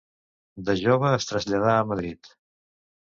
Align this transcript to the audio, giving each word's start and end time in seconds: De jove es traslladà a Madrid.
De 0.69 0.75
jove 0.79 1.11
es 1.17 1.29
traslladà 1.33 1.77
a 1.77 1.85
Madrid. 1.93 2.33